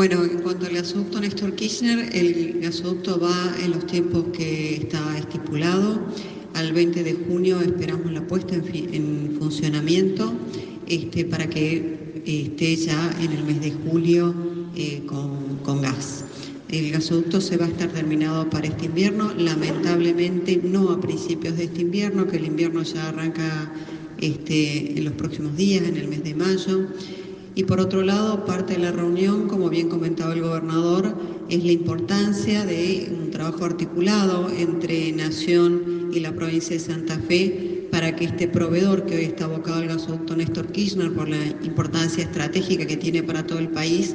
Bueno, 0.00 0.24
en 0.24 0.38
cuanto 0.38 0.64
al 0.64 0.72
gasoducto 0.72 1.20
Néstor 1.20 1.54
Kirchner, 1.56 2.08
el 2.16 2.58
gasoducto 2.62 3.20
va 3.20 3.54
en 3.62 3.72
los 3.72 3.86
tiempos 3.86 4.24
que 4.32 4.76
está 4.76 5.18
estipulado. 5.18 6.00
Al 6.54 6.72
20 6.72 7.04
de 7.04 7.12
junio 7.12 7.60
esperamos 7.60 8.10
la 8.10 8.26
puesta 8.26 8.54
en, 8.54 9.36
funcionamiento 9.38 10.32
este, 10.86 11.26
para 11.26 11.50
que 11.50 12.22
esté 12.24 12.76
ya 12.76 13.14
en 13.20 13.30
el 13.30 13.44
mes 13.44 13.60
de 13.60 13.72
julio 13.72 14.34
eh, 14.74 15.02
con, 15.04 15.82
gas. 15.82 16.24
El 16.70 16.92
gasoducto 16.92 17.38
se 17.42 17.58
va 17.58 17.66
a 17.66 17.68
estar 17.68 17.90
terminado 17.90 18.48
para 18.48 18.68
este 18.68 18.86
invierno, 18.86 19.34
lamentablemente 19.34 20.62
no 20.64 20.92
a 20.92 20.98
principios 20.98 21.58
de 21.58 21.64
este 21.64 21.82
invierno, 21.82 22.26
que 22.26 22.38
el 22.38 22.46
invierno 22.46 22.82
ya 22.84 23.10
arranca 23.10 23.70
este, 24.18 24.96
en 24.96 25.04
los 25.04 25.12
próximos 25.12 25.54
días, 25.58 25.86
en 25.86 25.98
el 25.98 26.08
mes 26.08 26.24
de 26.24 26.34
mayo. 26.34 26.88
Y 27.54 27.64
por 27.64 27.80
otro 27.80 28.02
lado, 28.02 28.44
parte 28.44 28.74
de 28.74 28.80
la 28.80 28.92
reunión, 28.92 29.48
como 29.48 29.68
bien 29.68 29.88
comentaba 29.88 30.32
el 30.34 30.42
gobernador, 30.42 31.14
es 31.48 31.64
la 31.64 31.72
importancia 31.72 32.64
de 32.64 33.08
un 33.10 33.30
trabajo 33.30 33.64
articulado 33.64 34.48
entre 34.50 35.10
Nación 35.12 36.10
y 36.12 36.20
la 36.20 36.32
provincia 36.32 36.76
de 36.76 36.80
Santa 36.80 37.18
Fe 37.18 37.88
para 37.90 38.14
que 38.14 38.26
este 38.26 38.46
proveedor 38.46 39.04
que 39.04 39.16
hoy 39.16 39.24
está 39.24 39.46
abocado 39.46 39.78
al 39.78 39.88
gasoducto 39.88 40.36
Néstor 40.36 40.68
Kirchner 40.68 41.12
por 41.12 41.28
la 41.28 41.44
importancia 41.64 42.22
estratégica 42.22 42.86
que 42.86 42.96
tiene 42.96 43.22
para 43.22 43.44
todo 43.46 43.58
el 43.58 43.68
país, 43.68 44.14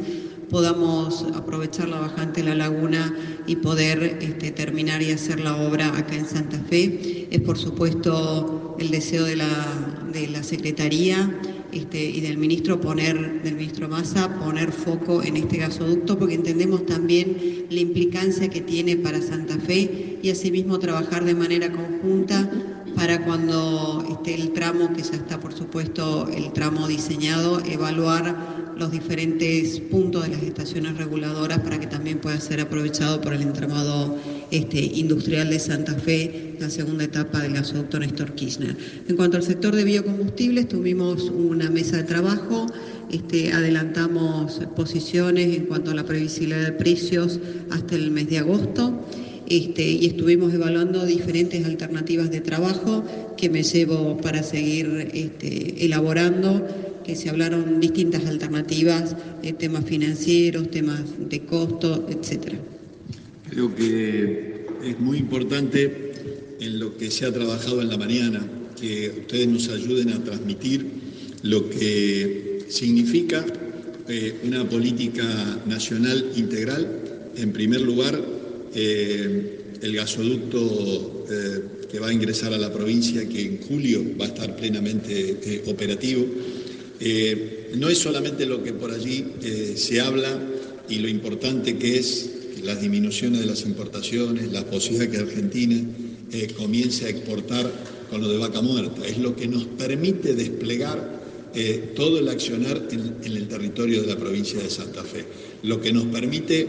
podamos 0.49 1.25
aprovechar 1.35 1.89
la 1.89 1.99
bajante 1.99 2.41
de 2.41 2.49
la 2.49 2.55
laguna 2.55 3.13
y 3.47 3.57
poder 3.57 4.17
este, 4.21 4.51
terminar 4.51 5.01
y 5.01 5.11
hacer 5.11 5.41
la 5.41 5.55
obra 5.57 5.87
acá 5.89 6.15
en 6.15 6.25
Santa 6.25 6.57
Fe. 6.69 7.27
Es 7.31 7.41
por 7.41 7.57
supuesto 7.57 8.77
el 8.79 8.91
deseo 8.91 9.25
de 9.25 9.35
la, 9.35 10.04
de 10.15 10.29
la 10.29 10.43
Secretaría 10.43 11.29
este, 11.73 12.01
y 12.01 12.21
del 12.21 12.37
ministro 12.37 12.79
poner, 12.79 13.43
del 13.43 13.55
ministro 13.55 13.89
Massa, 13.89 14.33
poner 14.39 14.71
foco 14.71 15.21
en 15.21 15.35
este 15.35 15.57
gasoducto, 15.57 16.17
porque 16.17 16.35
entendemos 16.35 16.85
también 16.85 17.65
la 17.69 17.79
implicancia 17.81 18.49
que 18.49 18.61
tiene 18.61 18.95
para 18.95 19.21
Santa 19.21 19.57
Fe 19.57 20.17
y 20.23 20.29
asimismo 20.29 20.79
trabajar 20.79 21.25
de 21.25 21.35
manera 21.35 21.69
conjunta 21.69 22.49
para 22.95 23.25
cuando 23.25 24.05
esté 24.09 24.35
el 24.35 24.53
tramo, 24.53 24.93
que 24.93 25.03
ya 25.03 25.15
está 25.15 25.37
por 25.37 25.53
supuesto 25.53 26.29
el 26.29 26.53
tramo 26.53 26.87
diseñado, 26.87 27.61
evaluar 27.65 28.73
los 28.77 28.91
diferentes 28.91 29.81
puntos 29.81 30.23
de 30.23 30.29
las 30.29 30.43
estaciones 30.43 30.97
reguladoras 30.97 31.59
para 31.59 31.77
que 31.77 31.87
también 31.87 32.19
pueda 32.19 32.39
ser 32.39 32.61
aprovechado 32.61 33.19
por 33.19 33.33
el 33.33 33.41
entramado 33.41 34.17
este, 34.51 34.79
industrial 34.79 35.49
de 35.49 35.59
Santa 35.59 35.93
Fe, 35.95 36.55
la 36.59 36.69
segunda 36.69 37.03
etapa 37.03 37.41
del 37.41 37.53
gasoducto 37.53 37.99
Néstor 37.99 38.33
Kirchner. 38.35 38.75
En 39.07 39.15
cuanto 39.15 39.37
al 39.37 39.43
sector 39.43 39.75
de 39.75 39.83
biocombustibles, 39.83 40.67
tuvimos 40.67 41.23
una 41.29 41.69
mesa 41.69 41.97
de 41.97 42.03
trabajo, 42.03 42.67
este, 43.11 43.51
adelantamos 43.51 44.61
posiciones 44.75 45.55
en 45.55 45.65
cuanto 45.65 45.91
a 45.91 45.95
la 45.95 46.05
previsibilidad 46.05 46.63
de 46.63 46.71
precios 46.71 47.39
hasta 47.69 47.95
el 47.95 48.11
mes 48.11 48.29
de 48.29 48.39
agosto. 48.39 49.05
Este, 49.47 49.87
y 49.87 50.07
estuvimos 50.07 50.51
evaluando 50.55 51.05
diferentes 51.05 51.63
alternativas 51.65 52.31
de 52.31 52.41
trabajo 52.41 53.05
que 53.37 53.47
me 53.47 53.61
llevo 53.61 54.17
para 54.17 54.41
seguir 54.41 55.11
este, 55.13 55.85
elaborando 55.85 56.65
que 57.05 57.15
se 57.15 57.29
hablaron 57.29 57.79
distintas 57.79 58.25
alternativas, 58.25 59.15
eh, 59.43 59.53
temas 59.53 59.85
financieros, 59.85 60.71
temas 60.71 61.03
de 61.19 61.41
costo, 61.41 62.07
etcétera. 62.09 62.57
Creo 63.49 63.73
que 63.75 64.65
es 64.83 64.99
muy 64.99 65.17
importante 65.17 66.11
en 66.59 66.79
lo 66.79 66.97
que 66.97 67.11
se 67.11 67.25
ha 67.25 67.33
trabajado 67.33 67.81
en 67.81 67.89
la 67.89 67.97
mañana, 67.97 68.45
que 68.79 69.11
ustedes 69.21 69.47
nos 69.47 69.69
ayuden 69.69 70.09
a 70.09 70.23
transmitir 70.23 70.85
lo 71.43 71.69
que 71.69 72.65
significa 72.67 73.45
eh, 74.07 74.35
una 74.43 74.67
política 74.67 75.61
nacional 75.65 76.31
integral. 76.35 77.31
En 77.37 77.51
primer 77.51 77.81
lugar, 77.81 78.19
eh, 78.73 79.59
el 79.81 79.95
gasoducto 79.95 81.25
que 81.91 81.99
va 81.99 82.07
a 82.07 82.13
ingresar 82.13 82.53
a 82.53 82.57
la 82.57 82.71
provincia, 82.71 83.27
que 83.27 83.41
en 83.41 83.61
julio 83.61 84.03
va 84.19 84.25
a 84.25 84.27
estar 84.29 84.55
plenamente 84.55 85.63
operativo 85.65 86.25
eh, 86.99 87.71
no 87.75 87.89
es 87.89 87.97
solamente 87.97 88.45
lo 88.45 88.63
que 88.63 88.73
por 88.73 88.91
allí 88.91 89.25
eh, 89.43 89.73
se 89.75 89.99
habla 89.99 90.39
y 90.87 90.99
lo 90.99 91.09
importante 91.09 91.77
que 91.77 91.97
es 91.97 92.29
las 92.63 92.81
disminuciones 92.81 93.41
de 93.41 93.45
las 93.45 93.61
importaciones, 93.63 94.51
la 94.51 94.65
posibilidad 94.65 95.11
que 95.11 95.17
Argentina 95.17 95.81
eh, 96.31 96.47
comience 96.55 97.05
a 97.05 97.09
exportar 97.09 97.71
con 98.09 98.21
lo 98.21 98.29
de 98.29 98.37
vaca 98.37 98.61
muerta, 98.61 99.05
es 99.05 99.17
lo 99.17 99.35
que 99.35 99.47
nos 99.47 99.65
permite 99.65 100.35
desplegar 100.35 101.15
todo 101.95 102.19
el 102.19 102.27
accionar 102.27 102.89
en, 102.91 103.15
el 103.23 103.47
territorio 103.47 104.01
de 104.01 104.07
la 104.07 104.17
provincia 104.17 104.59
de 104.61 104.69
Santa 104.69 105.05
Fe, 105.05 105.23
lo 105.63 105.79
que 105.79 105.93
nos 105.93 106.03
permite 106.07 106.67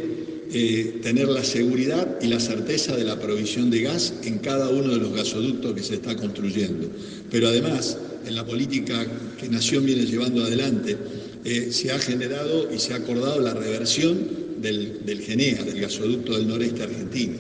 tener 1.03 1.27
la 1.27 1.43
seguridad 1.43 2.21
y 2.23 2.29
la 2.29 2.39
certeza 2.39 2.97
de 2.97 3.03
la 3.03 3.19
provisión 3.19 3.69
de 3.69 3.83
gas 3.83 4.15
en 4.23 4.39
cada 4.39 4.69
uno 4.69 4.93
de 4.93 4.99
los 4.99 5.13
gasoductos 5.13 5.75
que 5.75 5.83
se 5.83 5.95
está 5.95 6.15
construyendo. 6.15 6.89
Pero 7.33 7.49
además, 7.49 7.99
en 8.27 8.35
la 8.35 8.45
política 8.45 9.07
que 9.39 9.49
Nación 9.49 9.87
viene 9.87 10.05
llevando 10.05 10.43
adelante, 10.45 10.97
eh, 11.45 11.69
se 11.71 11.93
ha 11.93 11.99
generado 11.99 12.73
y 12.73 12.79
se 12.79 12.93
ha 12.93 12.97
acordado 12.97 13.41
la 13.41 13.55
reversión 13.55 14.46
del, 14.61 15.05
del 15.05 15.21
GENEA, 15.21 15.63
del 15.65 15.81
gasoducto 15.81 16.37
del 16.37 16.49
noreste 16.49 16.83
argentino, 16.83 17.35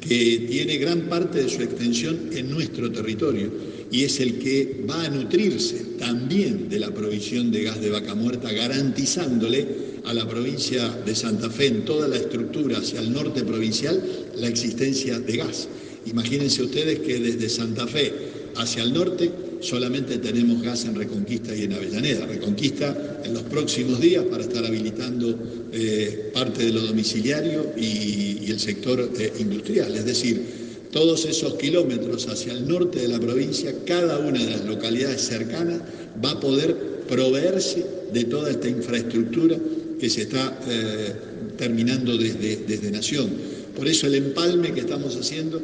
que 0.00 0.46
tiene 0.48 0.78
gran 0.78 1.02
parte 1.02 1.42
de 1.42 1.48
su 1.48 1.62
extensión 1.62 2.30
en 2.32 2.50
nuestro 2.50 2.90
territorio 2.90 3.50
y 3.90 4.04
es 4.04 4.20
el 4.20 4.38
que 4.38 4.84
va 4.88 5.04
a 5.04 5.08
nutrirse 5.10 5.76
también 5.98 6.68
de 6.68 6.80
la 6.80 6.90
provisión 6.90 7.50
de 7.50 7.64
gas 7.64 7.80
de 7.80 7.90
vaca 7.90 8.14
muerta, 8.14 8.50
garantizándole 8.50 9.92
a 10.04 10.14
la 10.14 10.26
provincia 10.26 10.88
de 10.88 11.14
Santa 11.14 11.50
Fe 11.50 11.66
en 11.66 11.84
toda 11.84 12.08
la 12.08 12.16
estructura 12.16 12.78
hacia 12.78 13.00
el 13.00 13.12
norte 13.12 13.44
provincial 13.44 14.02
la 14.36 14.48
existencia 14.48 15.20
de 15.20 15.36
gas. 15.36 15.68
Imagínense 16.06 16.62
ustedes 16.62 17.00
que 17.00 17.20
desde 17.20 17.48
Santa 17.48 17.86
Fe 17.86 18.12
hacia 18.56 18.82
el 18.82 18.92
norte 18.92 19.30
solamente 19.62 20.18
tenemos 20.18 20.62
gas 20.62 20.84
en 20.84 20.94
Reconquista 20.94 21.54
y 21.54 21.62
en 21.62 21.72
Avellaneda. 21.72 22.26
Reconquista 22.26 23.20
en 23.24 23.32
los 23.32 23.42
próximos 23.44 24.00
días 24.00 24.24
para 24.24 24.42
estar 24.42 24.64
habilitando 24.64 25.38
eh, 25.72 26.30
parte 26.34 26.66
de 26.66 26.72
lo 26.72 26.80
domiciliario 26.82 27.72
y, 27.76 28.50
el 28.50 28.60
sector 28.60 29.10
eh, 29.18 29.32
industrial. 29.38 29.94
Es 29.94 30.04
decir, 30.04 30.42
todos 30.90 31.24
esos 31.24 31.54
kilómetros 31.54 32.28
hacia 32.28 32.52
el 32.52 32.68
norte 32.68 33.00
de 33.00 33.08
la 33.08 33.18
provincia, 33.18 33.74
cada 33.86 34.18
una 34.18 34.44
de 34.44 34.50
las 34.50 34.64
localidades 34.66 35.22
cercanas 35.22 35.80
va 36.22 36.32
a 36.32 36.40
poder 36.40 36.76
proveerse 37.08 37.86
de 38.12 38.24
toda 38.24 38.50
esta 38.50 38.68
infraestructura 38.68 39.56
que 39.98 40.10
se 40.10 40.22
está 40.22 40.60
eh, 40.68 41.12
terminando 41.56 42.18
desde, 42.18 42.56
desde 42.66 42.90
Nación. 42.90 43.30
Por 43.74 43.88
eso 43.88 44.06
el 44.06 44.16
empalme 44.16 44.74
que 44.74 44.80
estamos 44.80 45.16
haciendo 45.16 45.62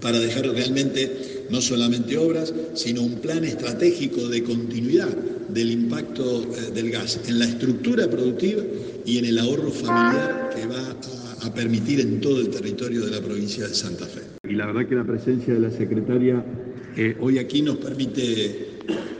para 0.00 0.18
dejar 0.18 0.48
realmente 0.48 1.31
no 1.52 1.60
solamente 1.60 2.16
obras, 2.16 2.52
sino 2.74 3.02
un 3.02 3.16
plan 3.16 3.44
estratégico 3.44 4.26
de 4.28 4.42
continuidad 4.42 5.14
del 5.50 5.70
impacto 5.70 6.44
eh, 6.44 6.70
del 6.74 6.90
gas 6.90 7.20
en 7.28 7.38
la 7.38 7.44
estructura 7.44 8.08
productiva 8.08 8.62
y 9.04 9.18
en 9.18 9.26
el 9.26 9.38
ahorro 9.38 9.70
familiar 9.70 10.50
que 10.56 10.66
va 10.66 10.96
a, 11.46 11.54
permitir 11.54 12.00
en 12.00 12.20
todo 12.20 12.40
el 12.40 12.48
territorio 12.48 13.04
de 13.04 13.10
la 13.10 13.20
provincia 13.20 13.68
de 13.68 13.74
Santa 13.74 14.06
Fe. 14.06 14.22
Y 14.48 14.54
la 14.54 14.64
verdad 14.66 14.88
que 14.88 14.94
la 14.94 15.04
presencia 15.04 15.52
de 15.52 15.60
la 15.60 15.70
secretaria 15.70 16.42
eh, 16.96 17.16
hoy 17.20 17.38
aquí 17.38 17.60
nos 17.60 17.76
permite 17.76 18.78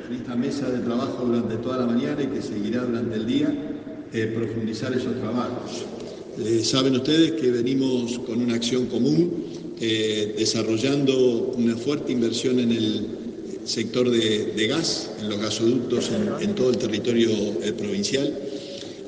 en 0.09 0.15
esta 0.17 0.35
mesa 0.35 0.71
de 0.71 0.79
trabajo 0.79 1.27
durante 1.27 1.57
toda 1.57 1.79
la 1.79 1.87
mañana 1.87 2.23
y 2.23 2.29
que 2.29 2.41
seguirá 2.41 2.85
durante 2.85 3.17
el 3.17 3.27
día 3.27 3.53
eh, 4.13 4.33
profundizar 4.35 4.95
esos 4.95 5.15
trabajos. 5.21 5.85
saben 6.63 6.95
ustedes 6.95 7.33
que 7.33 7.51
venimos 7.51 8.19
con 8.21 8.41
una 8.41 8.55
acción 8.55 8.87
común 8.87 9.62
eh, 9.85 10.37
desarrollando 10.39 11.57
una 11.59 11.77
fuerte 11.77 12.13
inversión 12.13 12.61
en 12.61 12.71
el 12.71 13.05
sector 13.65 14.09
de, 14.09 14.67
gas, 14.69 15.11
en 15.21 15.29
los 15.29 15.41
gasoductos 15.41 16.09
en, 16.41 16.55
todo 16.55 16.71
el 16.71 16.79
territorio 16.79 17.31
eh, 17.65 17.73
provincial, 17.73 18.33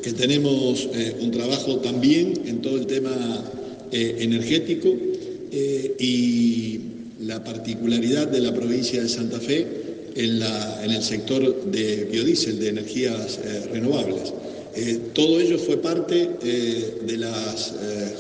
que 0.02 0.12
tenemos 0.14 0.88
eh, 0.92 1.14
un 1.20 1.30
trabajo 1.30 1.76
también 1.76 2.42
en 2.46 2.60
todo 2.60 2.76
el 2.76 2.86
tema 2.86 3.12
energético 3.92 4.92
y 6.00 6.80
la 7.20 7.44
particularidad 7.44 8.26
de 8.26 8.40
la 8.40 8.52
provincia 8.52 9.00
de 9.00 9.08
Santa 9.08 9.38
Fe 9.38 9.64
en, 10.16 10.42
en 10.42 10.90
el 10.90 11.02
sector 11.04 11.70
de 11.70 12.08
biodiesel, 12.10 12.58
de 12.58 12.70
energías 12.70 13.38
renovables. 13.70 14.32
todo 15.12 15.38
ello 15.38 15.56
fue 15.56 15.76
parte 15.76 16.30
de 16.42 17.16
las 17.16 17.74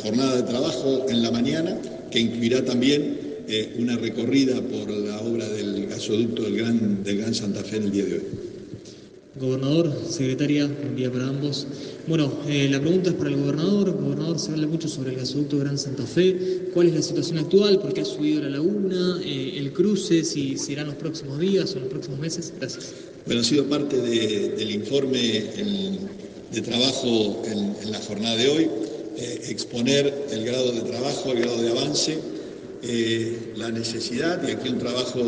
jornadas 0.04 0.36
de 0.36 0.42
trabajo 0.44 1.06
en 1.08 1.20
la 1.20 1.32
mañana 1.32 1.76
que 2.14 2.20
incluirá 2.20 2.64
también 2.64 3.18
eh, 3.48 3.74
una 3.76 3.96
recorrida 3.96 4.62
por 4.62 4.88
la 4.88 5.20
obra 5.20 5.48
del 5.48 5.86
gasoducto 5.88 6.44
del 6.44 6.56
Gran, 6.58 7.02
del 7.02 7.18
Gran 7.18 7.34
Santa 7.34 7.64
Fe 7.64 7.78
en 7.78 7.82
el 7.82 7.90
día 7.90 8.04
de 8.04 8.14
hoy. 8.14 8.22
Gobernador, 9.40 9.92
secretaria, 10.08 10.68
buen 10.68 10.94
día 10.94 11.10
para 11.10 11.26
ambos. 11.26 11.66
Bueno, 12.06 12.32
eh, 12.46 12.68
la 12.70 12.80
pregunta 12.80 13.10
es 13.10 13.16
para 13.16 13.30
el 13.30 13.36
gobernador. 13.36 14.00
Gobernador, 14.00 14.38
se 14.38 14.52
habla 14.52 14.68
mucho 14.68 14.86
sobre 14.86 15.10
el 15.10 15.16
gasoducto 15.16 15.58
Gran 15.58 15.76
Santa 15.76 16.06
Fe. 16.06 16.68
¿Cuál 16.72 16.86
es 16.86 16.94
la 16.94 17.02
situación 17.02 17.38
actual? 17.38 17.80
¿Por 17.80 17.92
qué 17.92 18.02
ha 18.02 18.04
subido 18.04 18.42
la 18.42 18.50
laguna? 18.50 19.20
Eh, 19.24 19.54
¿El 19.56 19.72
cruce? 19.72 20.22
¿Si 20.22 20.56
será 20.56 20.82
en 20.82 20.88
los 20.88 20.96
próximos 20.96 21.40
días 21.40 21.74
o 21.74 21.78
en 21.78 21.80
los 21.82 21.90
próximos 21.90 22.20
meses? 22.20 22.54
Gracias. 22.60 22.92
Bueno, 23.26 23.40
ha 23.40 23.44
sido 23.44 23.64
parte 23.64 23.96
del 23.96 24.70
informe 24.70 25.50
trabajo 26.62 27.42
en, 27.46 27.90
la 27.90 27.98
jornada 27.98 28.36
de 28.36 28.48
hoy, 28.48 28.70
exponer 29.16 30.12
el 30.30 30.44
grado 30.44 30.72
de 30.72 30.80
trabajo, 30.82 31.32
el 31.32 31.40
grado 31.40 31.62
de 31.62 31.70
avance, 31.70 32.18
la 33.56 33.70
necesidad 33.70 34.46
y 34.46 34.52
aquí 34.52 34.68
un 34.68 34.78
trabajo 34.78 35.20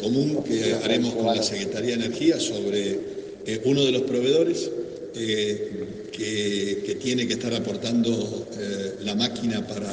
común 0.00 0.42
que 0.44 0.74
haremos 0.82 1.14
con 1.14 1.26
la 1.26 1.42
Secretaría 1.42 1.96
de 1.96 2.06
Energía 2.06 2.40
sobre 2.40 2.98
uno 3.64 3.84
de 3.84 3.92
los 3.92 4.02
proveedores 4.02 4.70
que, 5.12 6.98
tiene 7.00 7.26
que 7.26 7.34
estar 7.34 7.54
aportando 7.54 8.46
la 9.02 9.14
máquina 9.14 9.66
para 9.66 9.90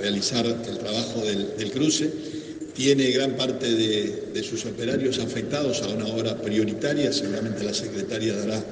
realizar 0.00 0.46
el 0.46 0.78
trabajo 0.78 1.22
del 1.24 1.70
cruce. 1.72 2.10
Tiene 2.74 3.10
gran 3.10 3.36
parte 3.36 3.70
de, 3.70 4.42
sus 4.42 4.64
operarios 4.64 5.18
afectados 5.18 5.82
a 5.82 5.88
una 5.88 6.06
obra 6.06 6.40
prioritaria, 6.40 7.12
seguramente 7.12 7.62
la 7.62 7.74
secretaria 7.74 8.34
dará 8.34 8.64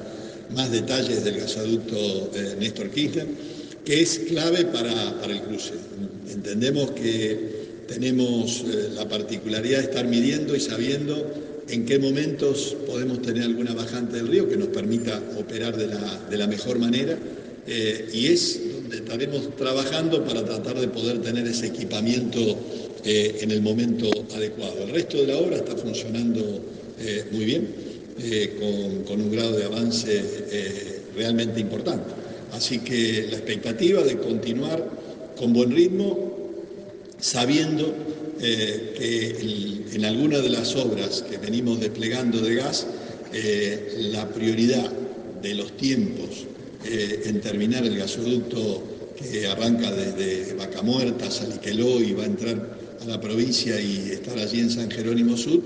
más 0.55 0.71
detalles 0.71 1.23
del 1.23 1.39
gasoducto 1.39 2.31
eh, 2.33 2.55
Néstor 2.59 2.89
Kirchner, 2.89 3.27
que 3.89 4.03
es 4.03 4.19
clave 4.19 4.65
para, 4.65 4.93
el 5.25 5.41
cruce. 5.41 5.73
Entendemos 6.31 6.91
que 6.91 7.85
tenemos 7.87 8.63
eh, 8.63 8.89
la 8.93 9.09
particularidad 9.09 9.79
de 9.79 9.85
estar 9.85 10.05
midiendo 10.05 10.55
y 10.55 10.59
sabiendo 10.59 11.25
en 11.67 11.87
qué 11.87 11.97
momentos 11.97 12.77
podemos 12.85 13.19
tener 13.23 13.45
alguna 13.45 13.73
bajante 13.73 14.17
del 14.17 14.27
río 14.27 14.47
que 14.47 14.57
nos 14.57 14.67
permita 14.67 15.19
operar 15.39 15.75
de 15.75 16.37
la, 16.37 16.45
mejor 16.45 16.77
manera 16.77 17.17
eh, 17.65 18.07
y 18.13 18.27
es 18.27 18.59
donde 18.75 18.97
estaremos 18.97 19.55
trabajando 19.55 20.23
para 20.23 20.45
tratar 20.45 20.79
de 20.79 20.87
poder 20.87 21.23
tener 21.23 21.47
ese 21.47 21.65
equipamiento 21.65 22.39
eh, 23.03 23.39
en 23.41 23.49
el 23.49 23.63
momento 23.63 24.07
adecuado. 24.35 24.83
El 24.83 24.91
resto 24.91 25.17
de 25.17 25.33
la 25.33 25.37
obra 25.39 25.55
está 25.55 25.75
funcionando 25.75 26.61
muy 27.31 27.45
bien, 27.45 27.67
con, 29.07 29.19
un 29.19 29.31
grado 29.31 29.57
de 29.57 29.63
avance 29.63 30.21
realmente 31.15 31.59
importante. 31.59 32.28
Así 32.53 32.79
que 32.79 33.27
la 33.29 33.37
expectativa 33.37 34.01
de 34.03 34.17
continuar 34.17 34.85
con 35.37 35.53
buen 35.53 35.71
ritmo, 35.71 36.31
sabiendo 37.19 37.93
que 38.39 39.85
en 39.93 40.05
algunas 40.05 40.41
de 40.43 40.49
las 40.49 40.75
obras 40.75 41.23
que 41.29 41.37
venimos 41.37 41.79
desplegando 41.79 42.39
de 42.41 42.55
gas, 42.55 42.87
la 44.11 44.27
prioridad 44.29 44.91
de 45.41 45.55
los 45.55 45.75
tiempos 45.77 46.45
en 46.85 47.41
terminar 47.41 47.85
el 47.85 47.97
gasoducto 47.97 48.83
que 49.17 49.47
arranca 49.47 49.91
desde 49.91 50.53
Vaca 50.53 50.81
Muerta, 50.81 51.29
Saliqueló 51.29 52.01
y 52.01 52.13
va 52.13 52.23
a 52.23 52.27
entrar 52.27 52.77
a 53.01 53.05
la 53.05 53.19
provincia 53.19 53.79
y 53.79 54.11
estar 54.11 54.37
allí 54.37 54.61
en 54.61 54.69
San 54.69 54.89
Jerónimo 54.89 55.35
Sur, 55.37 55.61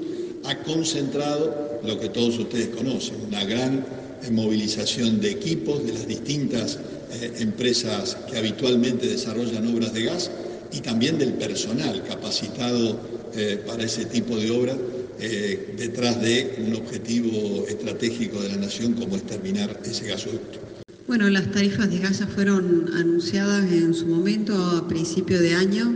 ha 0.45 0.57
concentrado 0.63 1.79
lo 1.83 1.99
que 1.99 2.09
todos 2.09 2.37
ustedes 2.39 2.69
conocen, 2.69 3.15
una 3.27 3.45
gran 3.45 3.85
movilización 4.31 5.19
de 5.19 5.31
equipos 5.31 5.85
de 5.85 5.93
las 5.93 6.07
distintas 6.07 6.79
eh, 7.11 7.33
empresas 7.39 8.17
que 8.29 8.37
habitualmente 8.37 9.07
desarrollan 9.07 9.67
obras 9.67 9.93
de 9.93 10.03
gas 10.03 10.31
y 10.71 10.79
también 10.81 11.17
del 11.17 11.33
personal 11.33 12.03
capacitado 12.07 12.99
eh, 13.35 13.61
para 13.65 13.83
ese 13.83 14.05
tipo 14.05 14.37
de 14.37 14.51
obras 14.51 14.77
eh, 15.19 15.75
detrás 15.77 16.21
de 16.21 16.55
un 16.65 16.75
objetivo 16.75 17.65
estratégico 17.67 18.41
de 18.41 18.49
la 18.49 18.57
nación 18.57 18.93
como 18.93 19.15
es 19.15 19.23
terminar 19.23 19.79
ese 19.85 20.07
gasoducto. 20.07 20.59
Bueno, 21.07 21.29
las 21.29 21.51
tarifas 21.51 21.89
de 21.91 21.99
gas 21.99 22.23
fueron 22.33 22.89
anunciadas 22.95 23.71
en 23.71 23.93
su 23.93 24.07
momento 24.07 24.55
a 24.55 24.87
principio 24.87 25.39
de 25.39 25.53
año 25.53 25.93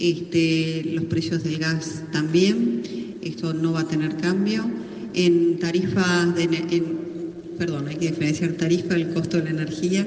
este, 0.00 0.82
los 0.94 1.04
precios 1.04 1.44
del 1.44 1.58
gas 1.58 2.02
también, 2.10 2.82
esto 3.20 3.52
no 3.52 3.72
va 3.72 3.80
a 3.80 3.88
tener 3.88 4.16
cambio. 4.16 4.64
En 5.12 5.58
tarifas, 5.58 6.34
de, 6.34 6.46
perdón, 7.60 7.88
hay 7.88 7.96
que 7.96 8.06
diferenciar 8.06 8.52
tarifa 8.52 8.94
del 8.94 9.10
costo 9.10 9.36
de 9.36 9.44
la 9.44 9.50
energía. 9.50 10.06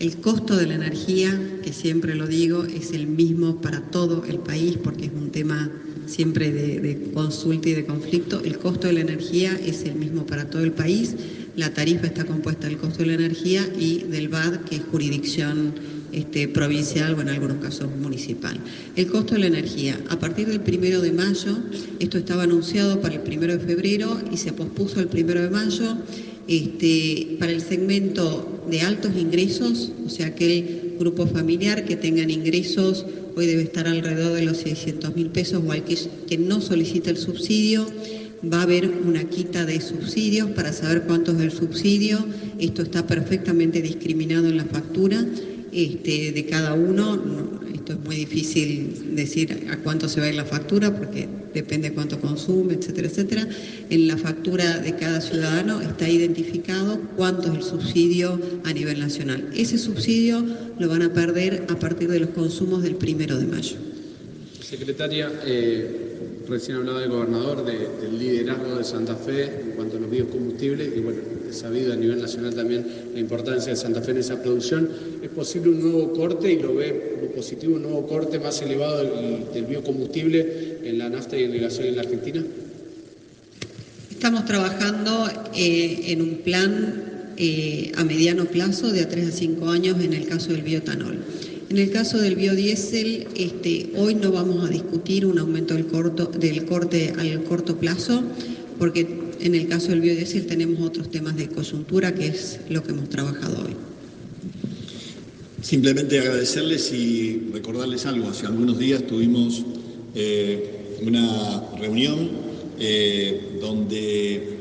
El 0.00 0.16
costo 0.16 0.56
de 0.56 0.66
la 0.66 0.74
energía, 0.74 1.40
que 1.62 1.72
siempre 1.72 2.16
lo 2.16 2.26
digo, 2.26 2.64
es 2.64 2.90
el 2.90 3.06
mismo 3.06 3.60
para 3.60 3.80
todo 3.80 4.24
el 4.24 4.40
país 4.40 4.76
porque 4.82 5.06
es 5.06 5.12
un 5.12 5.30
tema 5.30 5.70
siempre 6.06 6.50
de, 6.50 7.12
consulta 7.14 7.68
y 7.68 7.74
de 7.74 7.86
conflicto. 7.86 8.42
El 8.44 8.58
costo 8.58 8.88
de 8.88 8.94
la 8.94 9.02
energía 9.02 9.56
es 9.64 9.84
el 9.84 9.94
mismo 9.94 10.26
para 10.26 10.50
todo 10.50 10.64
el 10.64 10.72
país. 10.72 11.14
La 11.54 11.72
tarifa 11.72 12.08
está 12.08 12.24
compuesta 12.24 12.66
del 12.66 12.78
costo 12.78 13.04
de 13.04 13.06
la 13.06 13.14
energía 13.14 13.64
y 13.78 13.98
del 14.10 14.28
BAD, 14.28 14.62
que 14.64 14.76
es 14.76 14.82
jurisdicción 14.90 15.72
este, 16.12 16.48
provincial 16.48 17.14
o 17.14 17.20
en 17.20 17.28
algunos 17.28 17.58
casos 17.58 17.88
municipal. 18.00 18.58
El 18.96 19.06
costo 19.06 19.34
de 19.34 19.40
la 19.40 19.46
energía. 19.46 19.98
A 20.08 20.18
partir 20.18 20.48
del 20.48 20.60
primero 20.60 21.00
de 21.00 21.12
mayo, 21.12 21.58
esto 21.98 22.18
estaba 22.18 22.44
anunciado 22.44 23.00
para 23.00 23.14
el 23.14 23.20
primero 23.20 23.56
de 23.56 23.64
febrero 23.64 24.20
y 24.32 24.36
se 24.36 24.52
pospuso 24.52 25.00
el 25.00 25.08
primero 25.08 25.40
de 25.42 25.50
mayo. 25.50 25.96
Este, 26.48 27.36
para 27.38 27.52
el 27.52 27.60
segmento 27.60 28.64
de 28.68 28.80
altos 28.80 29.12
ingresos, 29.16 29.92
o 30.04 30.08
sea, 30.08 30.26
aquel 30.26 30.94
grupo 30.98 31.26
familiar 31.26 31.84
que 31.84 31.94
tengan 31.94 32.28
ingresos, 32.28 33.06
hoy 33.36 33.46
debe 33.46 33.62
estar 33.62 33.86
alrededor 33.86 34.32
de 34.32 34.42
los 34.42 34.58
600 34.58 35.14
mil 35.14 35.28
pesos, 35.28 35.62
o 35.64 35.70
al 35.70 35.84
que, 35.84 36.38
no 36.38 36.60
solicita 36.60 37.10
el 37.10 37.18
subsidio, 37.18 37.86
va 38.52 38.60
a 38.60 38.62
haber 38.62 38.90
una 39.06 39.24
quita 39.24 39.64
de 39.64 39.80
subsidios 39.80 40.50
para 40.50 40.72
saber 40.72 41.02
cuánto 41.02 41.32
es 41.32 41.40
el 41.40 41.52
subsidio. 41.52 42.18
Esto 42.58 42.82
está 42.82 43.06
perfectamente 43.06 43.80
discriminado 43.80 44.48
en 44.48 44.56
la 44.56 44.64
factura 44.64 45.24
este, 45.72 46.32
de 46.32 46.46
cada 46.46 46.74
uno. 46.74 47.60
esto 47.72 47.92
es 47.92 48.00
muy 48.00 48.16
difícil 48.16 49.14
decir 49.14 49.68
a 49.70 49.76
cuánto 49.78 50.08
se 50.08 50.20
va 50.20 50.26
a 50.26 50.28
ir 50.30 50.34
la 50.34 50.44
factura 50.44 50.94
porque 50.94 51.28
depende 51.54 51.88
de 51.90 51.94
cuánto 51.94 52.20
consume, 52.20 52.74
etcétera, 52.74 53.08
etcétera. 53.08 53.48
En 53.90 54.08
la 54.08 54.16
factura 54.16 54.78
de 54.78 54.94
cada 54.96 55.20
ciudadano 55.20 55.80
está 55.80 56.08
identificado 56.08 57.00
cuánto 57.16 57.52
es 57.52 57.58
el 57.58 57.62
subsidio 57.62 58.40
a 58.64 58.72
nivel 58.72 59.00
nacional. 59.00 59.48
Ese 59.54 59.78
subsidio 59.78 60.44
lo 60.78 60.88
van 60.88 61.02
a 61.02 61.12
perder 61.12 61.66
a 61.68 61.78
partir 61.78 62.08
de 62.10 62.20
los 62.20 62.30
consumos 62.30 62.82
del 62.82 62.96
primero 62.96 63.38
de 63.38 63.46
mayo. 63.46 63.76
Secretaria, 64.60 65.32
eh, 65.44 66.29
Recién 66.50 66.78
hablaba 66.78 67.04
el 67.04 67.10
gobernador 67.10 67.64
del 67.64 68.18
liderazgo 68.18 68.74
de 68.74 68.82
Santa 68.82 69.14
Fe 69.14 69.44
en 69.44 69.70
cuanto 69.76 69.98
a 69.98 70.00
los 70.00 70.10
biocombustibles 70.10 70.90
y 70.96 70.98
bueno, 70.98 71.20
he 71.48 71.52
sabido 71.52 71.92
a 71.92 71.96
nivel 71.96 72.20
nacional 72.20 72.52
también 72.52 72.84
la 73.14 73.20
importancia 73.20 73.70
de 73.70 73.76
Santa 73.76 74.02
Fe 74.02 74.10
en 74.10 74.16
esa 74.16 74.42
producción. 74.42 74.90
¿Es 75.22 75.28
posible 75.28 75.70
un 75.70 75.80
nuevo 75.80 76.12
corte 76.12 76.52
y 76.52 76.58
lo 76.58 76.74
ve 76.74 77.18
como 77.20 77.30
positivo 77.30 77.76
un 77.76 77.82
nuevo 77.82 78.04
corte 78.04 78.40
más 78.40 78.60
elevado 78.62 78.98
del, 79.54 79.64
biocombustible 79.64 80.78
en 80.82 80.98
la 80.98 81.08
nafta 81.08 81.38
y 81.38 81.44
en 81.44 81.52
el 81.52 81.60
gasoil 81.60 81.90
en 81.90 81.96
la 81.96 82.02
Argentina? 82.02 82.44
Estamos 84.10 84.44
trabajando 84.44 85.28
eh, 85.54 86.00
en 86.08 86.20
un 86.20 86.38
plan 86.38 87.32
eh, 87.36 87.92
a 87.96 88.02
mediano 88.02 88.46
plazo 88.46 88.90
de 88.90 89.02
a 89.02 89.08
3 89.08 89.28
a 89.28 89.30
5 89.30 89.68
años 89.70 90.02
en 90.02 90.14
el 90.14 90.26
caso 90.26 90.50
del 90.50 90.62
biotanol. 90.62 91.16
En 91.70 91.78
el 91.78 91.92
caso 91.92 92.18
del 92.18 92.34
biodiesel, 92.34 93.28
este, 93.36 93.92
hoy 93.94 94.16
no 94.16 94.32
vamos 94.32 94.66
a 94.66 94.68
discutir 94.68 95.24
un 95.24 95.38
aumento 95.38 95.74
del, 95.74 95.86
corte 95.86 97.14
al 97.16 97.44
corto 97.44 97.76
plazo, 97.76 98.24
porque 98.76 99.06
en 99.38 99.54
el 99.54 99.68
caso 99.68 99.90
del 99.90 100.00
biodiesel 100.00 100.46
tenemos 100.46 100.84
otros 100.84 101.12
temas 101.12 101.36
de 101.36 101.48
coyuntura, 101.48 102.12
que 102.12 102.26
es 102.26 102.58
lo 102.68 102.82
que 102.82 102.90
hemos 102.90 103.08
trabajado 103.08 103.64
hoy. 103.64 103.76
Simplemente 105.62 106.18
agradecerles 106.18 106.92
y 106.92 107.50
recordarles 107.52 108.04
algo. 108.04 108.28
Hace 108.28 108.46
algunos 108.46 108.76
días 108.76 109.06
tuvimos 109.06 109.62
eh, 110.16 110.96
una 111.02 111.62
reunión 111.78 112.30
eh, 112.80 113.58
donde 113.60 114.59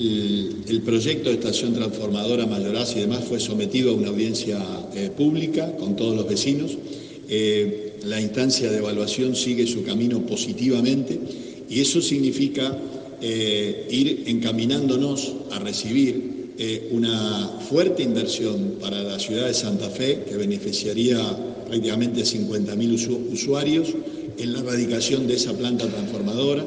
el, 0.00 0.82
proyecto 0.84 1.28
de 1.28 1.36
estación 1.36 1.74
transformadora 1.74 2.46
Mayoraz 2.46 2.96
y 2.96 3.00
demás 3.00 3.24
fue 3.24 3.40
sometido 3.40 3.90
a 3.90 3.94
una 3.94 4.08
audiencia 4.08 4.58
eh, 4.94 5.10
pública 5.14 5.76
con 5.76 5.96
todos 5.96 6.16
los 6.16 6.28
vecinos. 6.28 6.76
Eh, 7.28 7.94
la 8.04 8.20
instancia 8.20 8.70
de 8.70 8.78
evaluación 8.78 9.34
sigue 9.34 9.66
su 9.66 9.82
camino 9.82 10.24
positivamente 10.24 11.18
y 11.68 11.80
eso 11.80 12.00
significa 12.00 12.76
eh, 13.20 13.86
ir 13.90 14.24
encaminándonos 14.26 15.34
a 15.50 15.58
recibir 15.58 16.38
una 16.90 17.60
fuerte 17.68 18.02
inversión 18.02 18.78
para 18.80 19.00
la 19.00 19.20
ciudad 19.20 19.46
de 19.46 19.54
Santa 19.54 19.90
Fe 19.90 20.24
que 20.28 20.36
beneficiaría 20.36 21.16
prácticamente 21.68 22.22
50.000 22.22 23.32
usuarios 23.32 23.94
en 24.36 24.52
la 24.52 24.58
erradicación 24.58 25.28
de 25.28 25.34
esa 25.34 25.52
planta 25.52 25.86
transformadora 25.86 26.64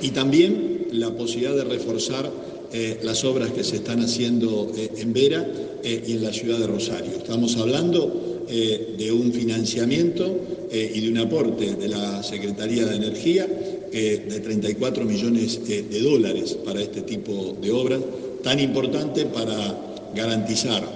y 0.00 0.12
también 0.12 0.86
la 0.92 1.10
posibilidad 1.10 1.54
de 1.56 1.64
reforzar 1.64 2.30
eh, 2.76 2.98
las 3.04 3.22
obras 3.22 3.52
que 3.52 3.62
se 3.62 3.76
están 3.76 4.00
haciendo 4.00 4.72
eh, 4.76 4.90
en 4.96 5.12
Vera 5.12 5.46
eh, 5.84 6.02
y 6.08 6.12
en 6.14 6.24
la 6.24 6.32
ciudad 6.32 6.58
de 6.58 6.66
Rosario. 6.66 7.12
Estamos 7.18 7.56
hablando 7.56 8.32
de 8.48 9.10
un 9.10 9.32
financiamiento 9.32 10.38
y 10.70 11.00
de 11.00 11.08
un 11.08 11.16
aporte 11.16 11.76
de 11.76 11.88
la 11.88 12.22
Secretaría 12.22 12.84
de 12.84 12.96
Energía 12.96 13.46
de 13.46 14.40
34 14.44 15.04
millones 15.06 15.66
de 15.66 16.00
dólares 16.02 16.58
para 16.62 16.82
este 16.82 17.00
tipo 17.00 17.56
de 17.62 17.70
obras, 17.72 18.00
tan 18.42 18.60
importante 18.60 19.24
para 19.24 19.56
garantizar 20.14 20.86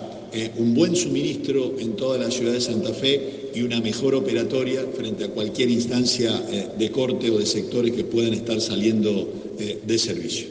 un 0.58 0.74
buen 0.74 0.94
suministro 0.94 1.74
en 1.78 1.96
toda 1.96 2.18
la 2.18 2.30
ciudad 2.30 2.52
de 2.52 2.60
Santa 2.60 2.92
Fe 2.92 3.50
y 3.54 3.62
una 3.62 3.80
mejor 3.80 4.14
operatoria 4.14 4.84
frente 4.94 5.24
a 5.24 5.28
cualquier 5.28 5.70
instancia 5.70 6.30
de 6.78 6.90
corte 6.90 7.30
o 7.30 7.38
de 7.38 7.46
sectores 7.46 7.94
que 7.94 8.04
puedan 8.04 8.34
estar 8.34 8.60
saliendo 8.60 9.26
de 9.86 9.98
servicio. 9.98 10.48